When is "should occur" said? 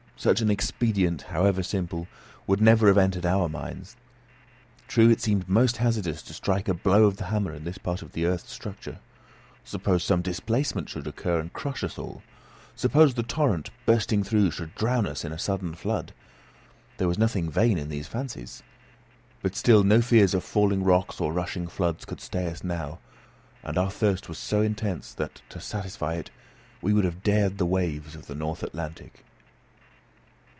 10.89-11.39